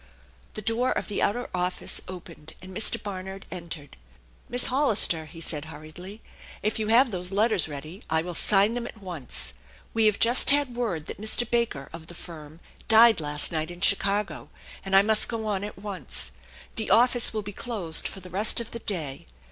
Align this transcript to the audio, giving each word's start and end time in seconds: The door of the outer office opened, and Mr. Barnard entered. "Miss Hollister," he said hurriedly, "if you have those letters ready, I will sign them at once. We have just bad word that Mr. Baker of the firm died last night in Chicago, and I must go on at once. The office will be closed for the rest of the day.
The 0.55 0.63
door 0.63 0.91
of 0.93 1.07
the 1.09 1.21
outer 1.21 1.47
office 1.53 2.01
opened, 2.07 2.55
and 2.59 2.75
Mr. 2.75 2.99
Barnard 3.03 3.45
entered. 3.51 3.97
"Miss 4.49 4.65
Hollister," 4.65 5.25
he 5.25 5.39
said 5.39 5.65
hurriedly, 5.65 6.23
"if 6.63 6.79
you 6.79 6.87
have 6.87 7.11
those 7.11 7.31
letters 7.31 7.67
ready, 7.67 8.01
I 8.09 8.23
will 8.23 8.33
sign 8.33 8.73
them 8.73 8.87
at 8.87 8.97
once. 8.97 9.53
We 9.93 10.07
have 10.07 10.17
just 10.17 10.49
bad 10.49 10.73
word 10.75 11.05
that 11.05 11.21
Mr. 11.21 11.47
Baker 11.47 11.87
of 11.93 12.07
the 12.07 12.15
firm 12.15 12.61
died 12.87 13.21
last 13.21 13.51
night 13.51 13.69
in 13.69 13.79
Chicago, 13.81 14.49
and 14.83 14.95
I 14.95 15.03
must 15.03 15.27
go 15.27 15.45
on 15.45 15.63
at 15.63 15.77
once. 15.77 16.31
The 16.77 16.89
office 16.89 17.31
will 17.31 17.43
be 17.43 17.53
closed 17.53 18.07
for 18.07 18.21
the 18.21 18.31
rest 18.31 18.59
of 18.59 18.71
the 18.71 18.79
day. 18.79 19.27